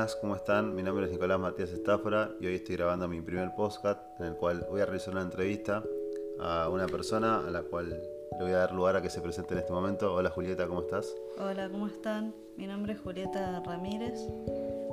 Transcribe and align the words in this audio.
buenas, 0.00 0.16
¿cómo 0.16 0.34
están? 0.34 0.74
Mi 0.74 0.82
nombre 0.82 1.04
es 1.04 1.12
Nicolás 1.12 1.38
Matías 1.38 1.72
Estáfora 1.72 2.30
y 2.40 2.46
hoy 2.46 2.54
estoy 2.54 2.76
grabando 2.76 3.06
mi 3.06 3.20
primer 3.20 3.54
podcast 3.54 4.00
en 4.18 4.28
el 4.28 4.34
cual 4.34 4.66
voy 4.70 4.80
a 4.80 4.86
realizar 4.86 5.12
una 5.12 5.20
entrevista 5.20 5.84
a 6.40 6.70
una 6.70 6.86
persona 6.86 7.46
a 7.46 7.50
la 7.50 7.60
cual 7.60 7.90
le 7.90 8.42
voy 8.42 8.52
a 8.52 8.58
dar 8.60 8.72
lugar 8.72 8.96
a 8.96 9.02
que 9.02 9.10
se 9.10 9.20
presente 9.20 9.52
en 9.52 9.60
este 9.60 9.74
momento. 9.74 10.14
Hola 10.14 10.30
Julieta, 10.30 10.66
¿cómo 10.66 10.80
estás? 10.80 11.14
Hola, 11.38 11.68
¿cómo 11.68 11.86
están? 11.86 12.34
Mi 12.56 12.66
nombre 12.66 12.94
es 12.94 13.00
Julieta 13.00 13.60
Ramírez, 13.60 14.26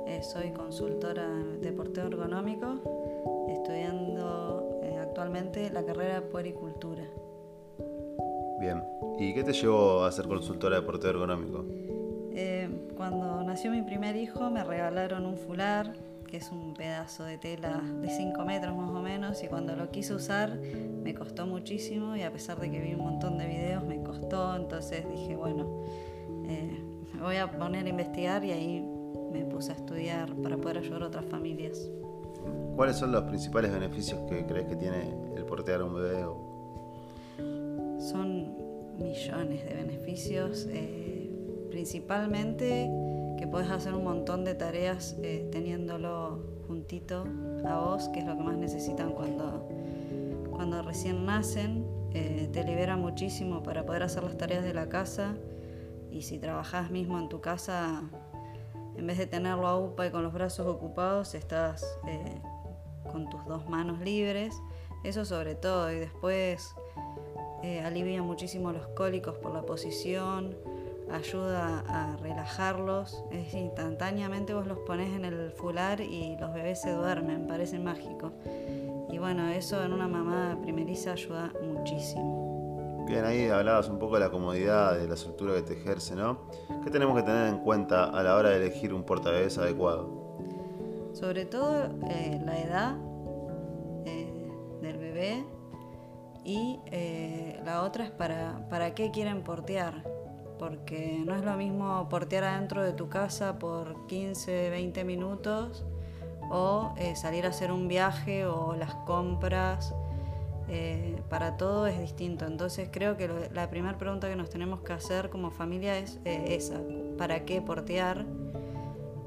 eh, 0.06 0.20
soy 0.22 0.52
consultora 0.52 1.26
de 1.26 1.72
porteo 1.72 2.08
ergonómico, 2.08 3.46
estudiando 3.48 4.78
eh, 4.82 4.98
actualmente 4.98 5.70
la 5.70 5.86
carrera 5.86 6.20
de 6.20 6.26
puericultura. 6.26 7.04
Bien, 8.60 8.84
¿y 9.18 9.32
qué 9.32 9.42
te 9.42 9.54
llevó 9.54 10.04
a 10.04 10.12
ser 10.12 10.28
consultora 10.28 10.76
de 10.76 10.82
porteo 10.82 11.08
ergonómico? 11.08 11.64
Cuando 12.98 13.44
nació 13.44 13.70
mi 13.70 13.80
primer 13.82 14.16
hijo 14.16 14.50
me 14.50 14.64
regalaron 14.64 15.24
un 15.24 15.36
fular, 15.36 15.92
que 16.26 16.38
es 16.38 16.50
un 16.50 16.74
pedazo 16.74 17.22
de 17.22 17.38
tela 17.38 17.80
de 18.02 18.10
5 18.10 18.44
metros 18.44 18.76
más 18.76 18.90
o 18.90 19.00
menos, 19.00 19.40
y 19.44 19.46
cuando 19.46 19.76
lo 19.76 19.92
quise 19.92 20.14
usar 20.14 20.58
me 20.58 21.14
costó 21.14 21.46
muchísimo 21.46 22.16
y 22.16 22.22
a 22.22 22.32
pesar 22.32 22.58
de 22.58 22.72
que 22.72 22.80
vi 22.80 22.94
un 22.94 23.02
montón 23.02 23.38
de 23.38 23.46
videos 23.46 23.84
me 23.84 24.02
costó, 24.02 24.56
entonces 24.56 25.08
dije, 25.08 25.36
bueno, 25.36 25.84
eh, 26.48 26.82
me 27.14 27.22
voy 27.22 27.36
a 27.36 27.48
poner 27.48 27.86
a 27.86 27.88
investigar 27.88 28.44
y 28.44 28.50
ahí 28.50 28.84
me 29.32 29.44
puse 29.44 29.70
a 29.70 29.76
estudiar 29.76 30.34
para 30.34 30.56
poder 30.56 30.78
ayudar 30.78 31.04
a 31.04 31.06
otras 31.06 31.24
familias. 31.26 31.88
¿Cuáles 32.74 32.96
son 32.96 33.12
los 33.12 33.22
principales 33.22 33.72
beneficios 33.72 34.18
que 34.28 34.44
crees 34.44 34.66
que 34.66 34.74
tiene 34.74 35.14
el 35.36 35.44
portear 35.44 35.82
a 35.82 35.84
un 35.84 35.94
bebé? 35.94 36.24
Son 38.00 38.56
millones 38.98 39.64
de 39.64 39.74
beneficios. 39.74 40.66
Eh, 40.72 41.07
principalmente 41.70 42.90
que 43.38 43.46
puedes 43.46 43.70
hacer 43.70 43.94
un 43.94 44.04
montón 44.04 44.44
de 44.44 44.54
tareas 44.54 45.16
eh, 45.22 45.48
teniéndolo 45.52 46.42
juntito 46.66 47.24
a 47.64 47.78
vos, 47.78 48.08
que 48.08 48.20
es 48.20 48.26
lo 48.26 48.36
que 48.36 48.42
más 48.42 48.56
necesitan 48.56 49.12
cuando, 49.12 49.68
cuando 50.50 50.82
recién 50.82 51.24
nacen. 51.24 51.86
Eh, 52.14 52.48
te 52.52 52.64
libera 52.64 52.96
muchísimo 52.96 53.62
para 53.62 53.84
poder 53.84 54.02
hacer 54.02 54.24
las 54.24 54.36
tareas 54.36 54.64
de 54.64 54.72
la 54.72 54.88
casa 54.88 55.36
y 56.10 56.22
si 56.22 56.38
trabajás 56.38 56.90
mismo 56.90 57.18
en 57.18 57.28
tu 57.28 57.40
casa, 57.40 58.02
en 58.96 59.06
vez 59.06 59.18
de 59.18 59.26
tenerlo 59.26 59.66
a 59.66 59.78
UPA 59.78 60.06
y 60.06 60.10
con 60.10 60.22
los 60.22 60.32
brazos 60.32 60.66
ocupados, 60.66 61.34
estás 61.34 61.84
eh, 62.08 62.40
con 63.12 63.28
tus 63.28 63.44
dos 63.46 63.68
manos 63.68 64.00
libres. 64.00 64.54
Eso 65.04 65.24
sobre 65.24 65.54
todo 65.54 65.92
y 65.92 65.96
después 66.00 66.74
alivia 67.84 68.22
muchísimo 68.22 68.72
los 68.72 68.86
cólicos 68.88 69.36
por 69.36 69.52
la 69.52 69.62
posición 69.62 70.56
ayuda 71.10 71.84
a 71.88 72.16
relajarlos. 72.16 73.24
Es 73.30 73.54
instantáneamente 73.54 74.54
vos 74.54 74.66
los 74.66 74.78
pones 74.80 75.14
en 75.14 75.24
el 75.24 75.50
fular 75.52 76.00
y 76.00 76.36
los 76.36 76.52
bebés 76.52 76.80
se 76.80 76.92
duermen, 76.92 77.46
parece 77.46 77.78
mágico. 77.78 78.32
Y 79.10 79.18
bueno, 79.18 79.48
eso 79.48 79.82
en 79.82 79.92
una 79.92 80.08
mamá 80.08 80.58
primeriza 80.62 81.12
ayuda 81.12 81.52
muchísimo. 81.62 83.04
Bien, 83.06 83.24
ahí 83.24 83.48
hablabas 83.48 83.88
un 83.88 83.98
poco 83.98 84.14
de 84.14 84.20
la 84.20 84.30
comodidad, 84.30 84.98
de 84.98 85.08
la 85.08 85.14
estructura 85.14 85.54
que 85.54 85.62
te 85.62 85.72
ejerce, 85.80 86.14
¿no? 86.14 86.40
¿Qué 86.84 86.90
tenemos 86.90 87.16
que 87.16 87.22
tener 87.22 87.48
en 87.48 87.58
cuenta 87.60 88.04
a 88.04 88.22
la 88.22 88.36
hora 88.36 88.50
de 88.50 88.56
elegir 88.56 88.92
un 88.92 89.02
portabebés 89.02 89.56
adecuado? 89.56 90.28
Sobre 91.14 91.46
todo 91.46 91.86
eh, 92.10 92.38
la 92.44 92.58
edad 92.60 92.96
eh, 94.04 94.52
del 94.82 94.98
bebé 94.98 95.42
y 96.44 96.80
eh, 96.86 97.58
la 97.64 97.82
otra 97.82 98.04
es 98.04 98.10
para, 98.10 98.68
para 98.68 98.94
qué 98.94 99.10
quieren 99.10 99.42
portear 99.42 100.17
porque 100.58 101.22
no 101.24 101.34
es 101.34 101.44
lo 101.44 101.56
mismo 101.56 102.08
portear 102.08 102.44
adentro 102.44 102.82
de 102.82 102.92
tu 102.92 103.08
casa 103.08 103.58
por 103.58 104.06
15, 104.06 104.70
20 104.70 105.04
minutos 105.04 105.84
o 106.50 106.94
eh, 106.96 107.16
salir 107.16 107.46
a 107.46 107.50
hacer 107.50 107.72
un 107.72 107.88
viaje 107.88 108.46
o 108.46 108.74
las 108.74 108.94
compras. 108.94 109.94
Eh, 110.70 111.22
para 111.30 111.56
todo 111.56 111.86
es 111.86 111.98
distinto. 111.98 112.44
Entonces 112.44 112.90
creo 112.92 113.16
que 113.16 113.48
la 113.54 113.70
primera 113.70 113.96
pregunta 113.96 114.28
que 114.28 114.36
nos 114.36 114.50
tenemos 114.50 114.80
que 114.80 114.92
hacer 114.92 115.30
como 115.30 115.50
familia 115.50 115.98
es 115.98 116.20
eh, 116.26 116.56
esa, 116.56 116.80
¿para 117.16 117.46
qué 117.46 117.62
portear? 117.62 118.26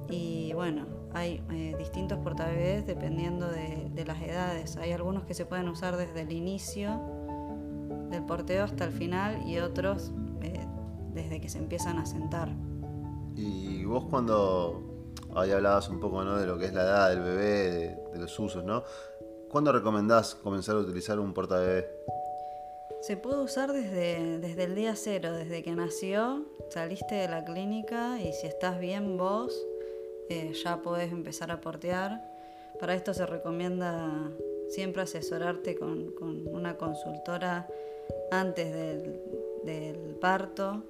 Y 0.07 0.53
bueno, 0.53 0.85
hay 1.13 1.41
distintos 1.79 2.19
portabebés 2.19 2.85
dependiendo 2.85 3.49
de, 3.49 3.89
de, 3.91 4.05
las 4.05 4.21
edades. 4.21 4.77
Hay 4.77 4.91
algunos 4.91 5.23
que 5.23 5.33
se 5.33 5.45
pueden 5.45 5.67
usar 5.67 5.97
desde 5.97 6.21
el 6.21 6.31
inicio 6.31 6.99
del 8.11 8.23
porteo 8.23 8.65
hasta 8.65 8.83
el 8.83 8.91
final 8.91 9.47
y 9.47 9.57
otros 9.59 10.11
desde 11.13 11.41
que 11.41 11.49
se 11.49 11.57
empiezan 11.57 11.97
a 11.97 12.05
sentar. 12.05 12.49
Y 13.35 13.83
vos 13.85 14.05
cuando 14.09 14.91
ahí 15.35 15.51
hablabas 15.51 15.89
un 15.89 15.99
poco 15.99 16.23
¿no? 16.23 16.37
de 16.37 16.45
lo 16.45 16.57
que 16.57 16.65
es 16.65 16.73
la 16.73 16.83
edad 16.83 17.09
del 17.09 17.21
bebé, 17.21 17.97
de, 18.13 18.19
los 18.19 18.37
usos, 18.39 18.63
¿no? 18.63 18.83
¿Cuándo 19.49 19.71
recomendás 19.71 20.35
comenzar 20.35 20.75
a 20.75 20.79
utilizar 20.79 21.19
un 21.19 21.33
portabebé? 21.33 21.89
Se 23.01 23.17
puede 23.17 23.41
usar 23.41 23.73
desde, 23.73 24.39
desde 24.39 24.63
el 24.63 24.75
día 24.75 24.95
cero, 24.95 25.33
desde 25.33 25.63
que 25.63 25.71
nació, 25.71 26.45
saliste 26.69 27.15
de 27.15 27.27
la 27.27 27.43
clínica 27.43 28.21
y 28.21 28.31
si 28.33 28.47
estás 28.47 28.79
bien 28.79 29.17
vos, 29.17 29.53
eh, 30.29 30.53
ya 30.63 30.81
podés 30.81 31.11
empezar 31.11 31.51
a 31.51 31.59
portear. 31.59 32.23
Para 32.79 32.93
esto 32.93 33.13
se 33.13 33.25
recomienda 33.25 34.31
siempre 34.69 35.01
asesorarte 35.01 35.75
con, 35.75 36.11
con 36.11 36.47
una 36.47 36.77
consultora 36.77 37.67
antes 38.31 38.71
del, 38.71 39.21
del 39.63 40.15
parto 40.15 40.83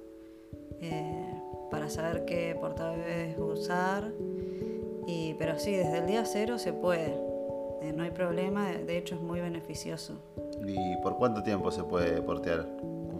eh, 0.82 1.40
para 1.70 1.88
saber 1.88 2.24
qué 2.24 2.56
portabebés 2.60 3.38
usar. 3.38 4.12
Y, 5.06 5.34
pero 5.34 5.58
sí, 5.58 5.72
desde 5.72 5.98
el 5.98 6.06
día 6.06 6.24
cero 6.24 6.58
se 6.58 6.72
puede, 6.72 7.16
eh, 7.82 7.92
no 7.94 8.04
hay 8.04 8.10
problema, 8.10 8.70
de 8.70 8.98
hecho 8.98 9.14
es 9.14 9.20
muy 9.20 9.40
beneficioso. 9.40 10.14
¿Y 10.66 10.96
por 11.02 11.16
cuánto 11.16 11.42
tiempo 11.42 11.70
se 11.70 11.82
puede 11.82 12.22
portear? 12.22 12.66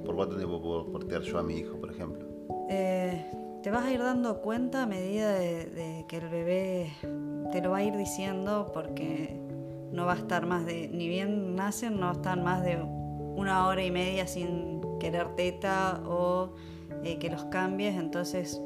¿Por 0.04 0.14
cuánto 0.14 0.36
tiempo 0.36 0.60
puedo 0.60 0.86
portear 0.86 1.22
yo 1.22 1.38
a 1.38 1.42
mi 1.42 1.58
hijo, 1.58 1.76
por 1.76 1.90
ejemplo? 1.90 2.26
Eh, 2.68 3.24
te 3.62 3.70
vas 3.70 3.84
a 3.84 3.92
ir 3.92 4.00
dando 4.00 4.40
cuenta 4.40 4.82
a 4.82 4.86
medida 4.86 5.32
de, 5.32 6.04
que 6.08 6.16
el 6.16 6.28
bebé 6.28 6.92
te 7.52 7.60
lo 7.60 7.70
va 7.70 7.78
a 7.78 7.82
ir 7.82 7.96
diciendo 7.96 8.70
porque 8.72 9.40
no 9.92 10.06
va 10.06 10.14
a 10.14 10.16
estar 10.16 10.46
más 10.46 10.64
de, 10.66 10.88
ni 10.88 11.08
bien 11.08 11.54
nacen, 11.54 12.00
no 12.00 12.12
están 12.12 12.42
más 12.42 12.64
de 12.64 12.76
una 12.76 13.66
hora 13.66 13.84
y 13.84 13.90
media 13.90 14.26
sin 14.26 14.80
querer 14.98 15.34
teta 15.36 16.00
o 16.06 16.54
que 17.18 17.30
los 17.30 17.44
cambies, 17.44 17.96
entonces 17.96 18.60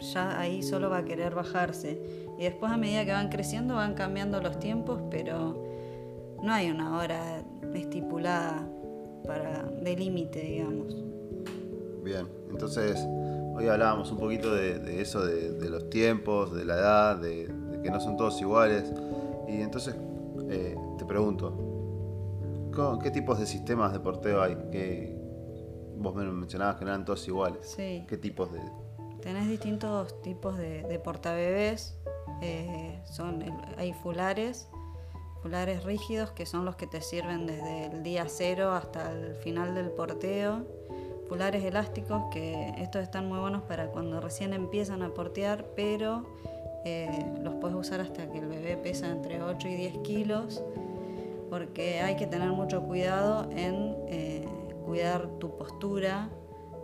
ya 0.00 0.38
ahí 0.38 0.62
solo 0.62 0.90
va 0.90 0.98
a 0.98 1.04
querer 1.04 1.34
bajarse. 1.34 2.00
Y 2.38 2.44
después 2.44 2.70
a 2.70 2.76
medida 2.76 3.04
que 3.04 3.12
van 3.12 3.28
creciendo 3.28 3.74
van 3.74 3.94
cambiando 3.94 4.40
los 4.40 4.58
tiempos, 4.58 5.00
pero 5.10 5.64
no 6.42 6.52
hay 6.52 6.70
una 6.70 6.96
hora 6.96 7.42
estipulada 7.74 8.66
para, 9.26 9.64
de 9.64 9.96
límite, 9.96 10.40
digamos. 10.40 10.96
Bien, 12.04 12.26
entonces 12.50 12.96
hoy 13.54 13.66
hablábamos 13.68 14.10
un 14.12 14.18
poquito 14.18 14.54
de, 14.54 15.00
eso, 15.00 15.24
de, 15.24 15.68
los 15.68 15.90
tiempos, 15.90 16.54
de 16.54 16.64
la 16.64 16.74
edad, 16.76 17.16
de, 17.16 17.50
que 17.82 17.90
no 17.90 18.00
son 18.00 18.16
todos 18.16 18.40
iguales. 18.40 18.92
Y 19.48 19.60
entonces 19.60 19.96
eh, 20.48 20.76
te 20.96 21.04
pregunto, 21.04 21.52
¿qué 23.02 23.10
tipos 23.10 23.38
de 23.40 23.46
sistemas 23.46 23.92
de 23.92 24.00
porteo 24.00 24.40
hay? 24.40 24.56
¿Qué, 24.70 25.17
vos 25.98 26.14
me 26.14 26.24
mencionabas 26.24 26.76
que 26.76 26.84
eran 26.84 27.04
todos 27.04 27.26
iguales. 27.28 27.74
Sí. 27.76 28.04
¿Qué 28.08 28.16
tipos 28.16 28.52
de...? 28.52 28.60
Tenés 29.22 29.48
distintos 29.48 30.22
tipos 30.22 30.56
de, 30.56 30.82
de 30.84 30.98
portabebés. 30.98 31.96
Eh, 32.40 33.00
son, 33.04 33.42
hay 33.76 33.92
fulares, 33.92 34.68
fulares 35.42 35.82
rígidos 35.84 36.30
que 36.30 36.46
son 36.46 36.64
los 36.64 36.76
que 36.76 36.86
te 36.86 37.00
sirven 37.00 37.46
desde 37.46 37.86
el 37.86 38.02
día 38.02 38.26
cero 38.28 38.72
hasta 38.72 39.10
el 39.10 39.34
final 39.36 39.74
del 39.74 39.90
porteo. 39.90 40.64
Fulares 41.28 41.64
elásticos 41.64 42.22
que 42.32 42.72
estos 42.78 43.02
están 43.02 43.28
muy 43.28 43.38
buenos 43.38 43.62
para 43.62 43.88
cuando 43.88 44.20
recién 44.20 44.54
empiezan 44.54 45.02
a 45.02 45.12
portear, 45.12 45.66
pero 45.76 46.24
eh, 46.84 47.26
los 47.42 47.54
puedes 47.56 47.76
usar 47.76 48.00
hasta 48.00 48.30
que 48.30 48.38
el 48.38 48.46
bebé 48.46 48.76
pesa 48.76 49.10
entre 49.10 49.42
8 49.42 49.68
y 49.68 49.74
10 49.74 49.98
kilos, 49.98 50.62
porque 51.50 52.00
hay 52.00 52.16
que 52.16 52.26
tener 52.26 52.48
mucho 52.50 52.82
cuidado 52.82 53.50
en... 53.50 53.96
Eh, 54.06 54.48
cuidar 54.88 55.28
tu 55.38 55.56
postura, 55.56 56.30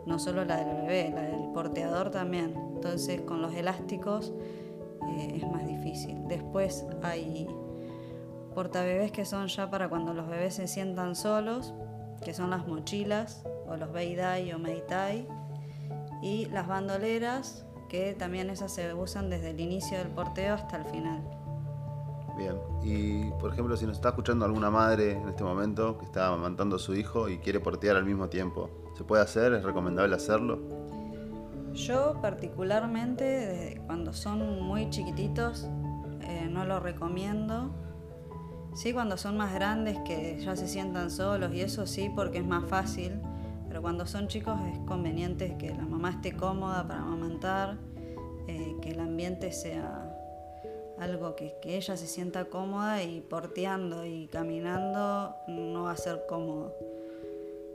no 0.07 0.19
solo 0.19 0.45
la 0.45 0.59
del 0.59 0.77
bebé, 0.83 1.11
la 1.15 1.23
del 1.23 1.51
porteador 1.53 2.11
también. 2.11 2.55
Entonces 2.75 3.23
con 3.23 3.41
los 3.41 3.55
elásticos 3.55 4.33
eh, 5.09 5.41
es 5.43 5.51
más 5.51 5.67
difícil. 5.67 6.29
Después 6.29 6.85
hay 7.03 7.49
portabebés 8.55 9.11
que 9.11 9.25
son 9.25 9.49
ya 9.49 9.71
para 9.71 9.89
cuando 9.89 10.13
los 10.13 10.29
bebés 10.29 10.55
se 10.55 10.69
sientan 10.69 11.17
solos, 11.17 11.75
que 12.23 12.35
son 12.35 12.51
las 12.51 12.69
mochilas 12.69 13.45
o 13.67 13.77
los 13.77 13.91
beidai 13.91 14.53
o 14.53 14.59
meitai. 14.59 15.27
Y 16.23 16.47
las 16.47 16.67
bandoleras, 16.69 17.67
que 17.89 18.15
también 18.15 18.51
esas 18.51 18.73
se 18.73 18.95
usan 18.95 19.31
desde 19.31 19.51
el 19.51 19.61
inicio 19.61 19.99
del 19.99 20.09
porteo 20.09 20.55
hasta 20.55 20.77
el 20.77 20.85
final. 20.85 21.23
Bien, 22.37 22.57
y 22.83 23.31
por 23.39 23.53
ejemplo, 23.53 23.77
si 23.77 23.87
nos 23.87 23.97
está 23.97 24.09
escuchando 24.09 24.45
alguna 24.45 24.71
madre 24.71 25.13
en 25.13 25.29
este 25.29 25.45
momento 25.45 25.99
que 25.99 26.05
está 26.05 26.27
amamantando 26.27 26.77
a 26.77 26.79
su 26.79 26.95
hijo 26.95 27.29
y 27.29 27.39
quiere 27.39 27.61
portear 27.61 27.97
al 27.97 28.05
mismo 28.05 28.29
tiempo, 28.29 28.71
¿se 28.97 29.05
puede 29.05 29.23
hacer? 29.23 29.53
¿Es 29.53 29.63
recomendable 29.63 30.17
hacerlo? 30.17 30.59
Yo 31.75 32.19
particularmente, 32.21 33.25
desde 33.25 33.83
cuando 33.87 34.13
son 34.13 34.63
muy 34.63 34.91
chiquititos, 34.91 35.69
eh, 36.23 36.49
no 36.51 36.65
lo 36.65 36.81
recomiendo. 36.81 37.71
Sí, 38.75 38.93
cuando 38.93 39.17
son 39.17 39.37
más 39.37 39.55
grandes, 39.55 39.99
que 40.05 40.41
ya 40.41 40.57
se 40.57 40.67
sientan 40.67 41.11
solos 41.11 41.53
y 41.55 41.61
eso 41.61 41.87
sí, 41.87 42.11
porque 42.15 42.39
es 42.39 42.47
más 42.47 42.65
fácil. 42.69 43.21
Pero 43.69 43.83
cuando 43.83 44.07
son 44.07 44.29
chicos 44.29 44.57
es 44.73 44.79
conveniente 44.81 45.57
que 45.59 45.71
la 45.71 45.85
mamá 45.85 46.11
esté 46.11 46.37
cómoda 46.37 46.87
para 46.87 47.01
amamantar, 47.01 47.79
eh, 48.47 48.77
que 48.81 48.91
el 48.91 49.01
ambiente 49.01 49.53
sea 49.53 50.04
algo 50.99 51.35
que, 51.37 51.55
que 51.61 51.77
ella 51.77 51.97
se 51.97 52.07
sienta 52.07 52.47
cómoda 52.47 53.03
y 53.03 53.21
porteando 53.21 54.05
y 54.05 54.29
caminando 54.29 55.35
no 55.49 55.85
va 55.85 55.93
a 55.93 55.97
ser 55.97 56.25
cómodo. 56.29 56.75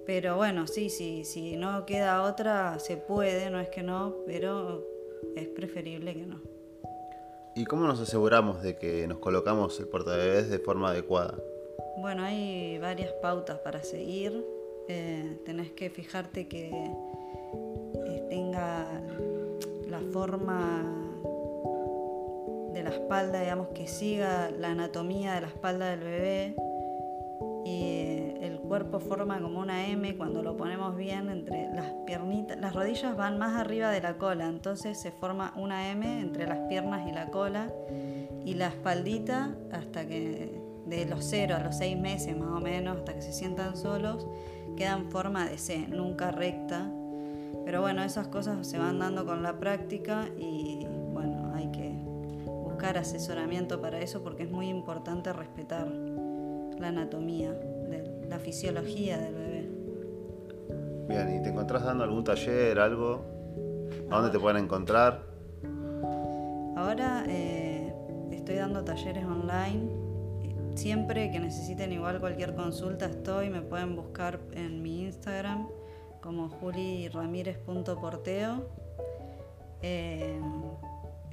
Pero 0.05 0.37
bueno, 0.37 0.65
sí, 0.65 0.89
sí, 0.89 1.23
si 1.23 1.55
no 1.55 1.85
queda 1.85 2.23
otra, 2.23 2.79
se 2.79 2.97
puede, 2.97 3.49
no 3.51 3.59
es 3.59 3.69
que 3.69 3.83
no, 3.83 4.15
pero 4.25 4.83
es 5.35 5.47
preferible 5.47 6.15
que 6.15 6.25
no. 6.25 6.39
¿Y 7.55 7.65
cómo 7.65 7.85
nos 7.85 7.99
aseguramos 7.99 8.63
de 8.63 8.77
que 8.77 9.05
nos 9.07 9.19
colocamos 9.19 9.79
el 9.79 9.87
portabebés 9.87 10.49
de 10.49 10.59
forma 10.59 10.89
adecuada? 10.91 11.37
Bueno, 11.97 12.23
hay 12.23 12.79
varias 12.79 13.11
pautas 13.21 13.59
para 13.59 13.83
seguir. 13.83 14.45
Eh, 14.87 15.39
tenés 15.45 15.71
que 15.71 15.89
fijarte 15.89 16.47
que 16.47 16.69
eh, 16.69 18.25
tenga 18.29 18.87
la 19.87 19.99
forma 20.11 20.98
la 22.89 22.95
espalda, 22.95 23.41
digamos, 23.41 23.67
que 23.69 23.87
siga 23.87 24.49
la 24.51 24.71
anatomía 24.71 25.33
de 25.33 25.41
la 25.41 25.47
espalda 25.47 25.89
del 25.89 25.99
bebé 25.99 26.55
y 27.65 27.99
cuerpo 28.69 28.99
forma 28.99 29.41
como 29.41 29.59
una 29.59 29.87
M 29.87 30.15
cuando 30.15 30.43
lo 30.43 30.55
ponemos 30.55 30.95
bien 30.95 31.27
entre 31.29 31.73
las 31.73 31.87
piernitas. 32.05 32.57
Las 32.59 32.75
rodillas 32.75 33.17
van 33.17 33.39
más 33.39 33.55
arriba 33.55 33.89
de 33.89 33.99
la 33.99 34.17
cola, 34.19 34.47
entonces 34.47 35.01
se 35.01 35.11
forma 35.11 35.53
una 35.57 35.89
M 35.89 36.21
entre 36.21 36.45
las 36.45 36.59
piernas 36.69 37.09
y 37.09 37.11
la 37.11 37.31
cola. 37.31 37.73
Y 38.45 38.53
la 38.53 38.67
espaldita, 38.67 39.55
hasta 39.71 40.07
que 40.07 40.61
de 40.85 41.05
los 41.05 41.25
0 41.25 41.55
a 41.55 41.63
los 41.63 41.77
6 41.77 41.97
meses 41.97 42.37
más 42.37 42.51
o 42.51 42.61
menos, 42.61 42.97
hasta 42.97 43.15
que 43.15 43.23
se 43.23 43.33
sientan 43.33 43.75
solos, 43.75 44.27
queda 44.77 44.93
en 44.93 45.09
forma 45.09 45.49
de 45.49 45.57
C, 45.57 45.87
nunca 45.89 46.29
recta. 46.29 46.91
Pero 47.65 47.81
bueno, 47.81 48.03
esas 48.03 48.27
cosas 48.27 48.67
se 48.67 48.77
van 48.77 48.99
dando 48.99 49.25
con 49.25 49.41
la 49.41 49.59
práctica 49.59 50.27
y 50.39 50.78
buscar 52.79 52.97
asesoramiento 52.97 53.81
para 53.81 53.99
eso 53.99 54.23
porque 54.23 54.43
es 54.43 54.49
muy 54.49 54.69
importante 54.69 55.33
respetar 55.33 55.85
la 55.85 56.87
anatomía 56.87 57.53
la 58.29 58.39
fisiología 58.39 59.17
del 59.17 59.35
bebé. 59.35 59.69
Bien, 61.09 61.35
¿y 61.35 61.41
te 61.43 61.49
encontrás 61.49 61.83
dando 61.83 62.05
algún 62.05 62.23
taller, 62.23 62.79
algo? 62.79 63.25
¿A 64.09 64.15
dónde 64.15 64.31
te 64.31 64.39
pueden 64.39 64.63
encontrar? 64.63 65.25
Ahora 66.77 67.25
eh, 67.27 67.93
estoy 68.31 68.55
dando 68.55 68.85
talleres 68.85 69.25
online. 69.25 69.89
Siempre 70.75 71.31
que 71.31 71.41
necesiten 71.41 71.91
igual 71.91 72.21
cualquier 72.21 72.55
consulta 72.55 73.07
estoy, 73.07 73.49
me 73.49 73.61
pueden 73.61 73.97
buscar 73.97 74.39
en 74.53 74.81
mi 74.81 75.03
Instagram 75.03 75.67
como 76.21 76.47
juliramírez.porteo. 76.47 78.69
Eh, 79.81 80.39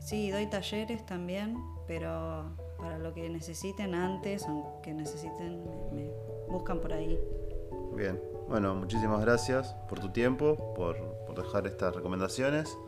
sí, 0.07 0.31
doy 0.31 0.47
talleres 0.47 1.05
también, 1.05 1.57
pero 1.87 2.45
para 2.79 2.99
lo 2.99 3.13
que 3.13 3.29
necesiten 3.29 3.95
antes 3.95 4.47
o 4.49 4.81
que 4.83 4.95
necesiten 4.95 5.65
me, 5.93 6.11
buscan 6.49 6.81
por 6.81 6.93
ahí. 6.93 7.19
Bien, 7.95 8.21
bueno, 8.49 8.75
muchísimas 8.75 9.21
gracias 9.21 9.75
por 9.89 9.99
tu 9.99 10.11
tiempo, 10.11 10.75
por, 10.77 10.97
por 11.27 11.43
dejar 11.43 11.67
estas 11.67 11.95
recomendaciones 11.95 12.79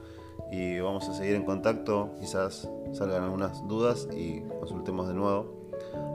y 0.53 0.79
vamos 0.79 1.09
a 1.09 1.15
seguir 1.15 1.35
en 1.35 1.45
contacto, 1.45 2.11
quizás 2.21 2.71
salgan 2.93 3.25
algunas 3.25 3.67
dudas 3.67 4.09
y 4.17 4.43
consultemos 4.61 5.09
de 5.09 5.15
nuevo. 5.15 5.59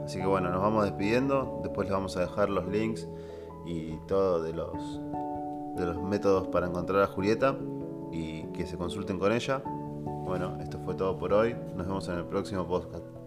Así 0.04 0.18
que 0.18 0.26
bueno, 0.26 0.50
nos 0.50 0.62
vamos 0.62 0.84
despidiendo, 0.84 1.60
después 1.62 1.86
les 1.86 1.92
vamos 1.92 2.16
a 2.16 2.20
dejar 2.20 2.48
los 2.48 2.66
links 2.68 3.06
y 3.66 3.96
todo 4.06 4.42
de 4.42 4.52
los, 4.54 5.00
de 5.76 5.86
los 5.86 6.02
métodos 6.02 6.48
para 6.48 6.66
encontrar 6.66 7.02
a 7.02 7.06
Julieta 7.06 7.56
y 8.10 8.44
que 8.52 8.66
se 8.66 8.78
consulten 8.78 9.18
con 9.18 9.32
ella. 9.32 9.62
Bueno, 10.24 10.56
esto 10.60 10.78
fue 10.78 10.94
todo 10.94 11.18
por 11.18 11.32
hoy, 11.34 11.54
nos 11.76 11.86
vemos 11.86 12.08
en 12.08 12.18
el 12.18 12.24
próximo 12.24 12.66
podcast. 12.66 13.23